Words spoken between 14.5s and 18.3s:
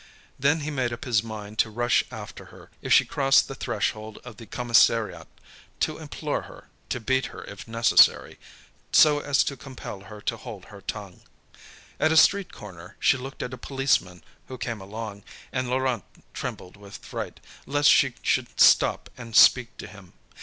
came along, and Laurent trembled with fright, lest she